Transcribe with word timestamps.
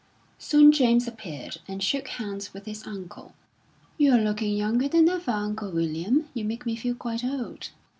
Soon 0.39 0.71
James 0.71 1.07
appeared, 1.07 1.57
and 1.67 1.83
shook 1.83 2.07
hands 2.07 2.55
with 2.55 2.65
his 2.65 2.87
uncle. 2.87 3.35
"You're 3.99 4.17
looking 4.17 4.57
younger 4.57 4.87
than 4.87 5.07
ever, 5.07 5.29
Uncle 5.29 5.69
William. 5.71 6.27
You 6.33 6.43
make 6.43 6.65
me 6.65 6.75
feel 6.75 6.95
quite 6.95 7.23
old." 7.23 7.69